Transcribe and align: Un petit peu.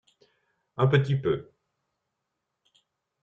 Un 0.77 0.87
petit 0.87 1.15
peu. 1.21 1.51